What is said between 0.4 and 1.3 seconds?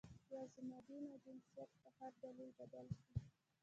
زما دین او